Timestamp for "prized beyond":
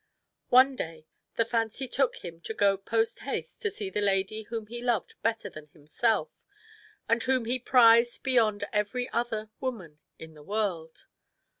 7.59-8.63